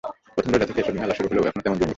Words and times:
প্রথম 0.35 0.51
রোজা 0.53 0.67
থেকে 0.69 0.79
এসব 0.81 0.93
মেলা 1.01 1.15
শুরু 1.17 1.27
হলেও 1.31 1.47
এখনো 1.49 1.61
তেমন 1.63 1.77
জমে 1.77 1.83
ওঠেনি। 1.85 1.89